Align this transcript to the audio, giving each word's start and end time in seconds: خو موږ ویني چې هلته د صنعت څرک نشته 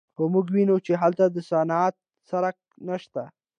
خو 0.15 0.23
موږ 0.33 0.45
ویني 0.53 0.75
چې 0.85 0.93
هلته 1.01 1.25
د 1.29 1.37
صنعت 1.49 1.95
څرک 2.29 2.55
نشته 2.87 3.23